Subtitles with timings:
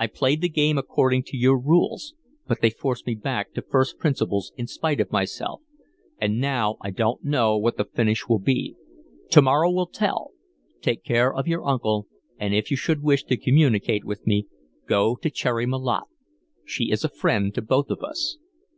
[0.00, 2.14] I played the game according to your rules,
[2.46, 5.60] but they forced me back to first principles in spite of myself,
[6.18, 8.76] and now I don't know what the finish will be.
[9.30, 10.30] To morrow will tell.
[10.80, 12.06] Take care of your uncle,
[12.38, 14.46] and if you should wish to communicate with me,
[14.86, 16.08] go to Cherry Malotte.
[16.64, 18.38] She is a friend to both of us.